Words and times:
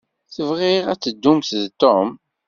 Bɣiɣ 0.47 0.85
ad 0.93 1.01
ddumt 1.07 1.49
d 1.63 1.65
Tom. 1.81 2.09